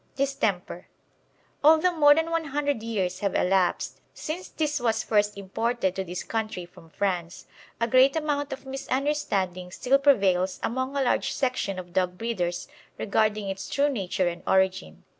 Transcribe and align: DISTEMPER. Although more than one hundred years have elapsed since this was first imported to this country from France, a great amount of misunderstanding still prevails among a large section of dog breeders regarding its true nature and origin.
DISTEMPER. 0.15 0.87
Although 1.63 1.95
more 1.95 2.15
than 2.15 2.31
one 2.31 2.45
hundred 2.45 2.81
years 2.81 3.19
have 3.19 3.35
elapsed 3.35 4.01
since 4.15 4.49
this 4.49 4.79
was 4.79 5.03
first 5.03 5.37
imported 5.37 5.95
to 5.95 6.03
this 6.03 6.23
country 6.23 6.65
from 6.65 6.89
France, 6.89 7.45
a 7.79 7.87
great 7.87 8.15
amount 8.15 8.51
of 8.51 8.65
misunderstanding 8.65 9.69
still 9.71 9.99
prevails 9.99 10.59
among 10.63 10.97
a 10.97 11.03
large 11.03 11.31
section 11.31 11.77
of 11.77 11.93
dog 11.93 12.17
breeders 12.17 12.67
regarding 12.97 13.47
its 13.47 13.69
true 13.69 13.89
nature 13.89 14.27
and 14.27 14.41
origin. 14.47 15.03